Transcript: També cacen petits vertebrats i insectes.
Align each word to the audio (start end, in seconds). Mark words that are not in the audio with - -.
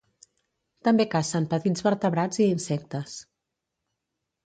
També 0.87 1.05
cacen 1.11 1.47
petits 1.53 1.87
vertebrats 1.89 2.43
i 2.47 2.51
insectes. 2.57 3.19